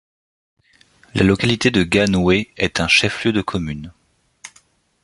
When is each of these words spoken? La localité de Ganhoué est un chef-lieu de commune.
La 1.13 1.21
localité 1.23 1.69
de 1.69 1.83
Ganhoué 1.83 2.49
est 2.57 2.79
un 2.79 2.87
chef-lieu 2.87 3.33
de 3.33 3.43
commune. 3.43 3.93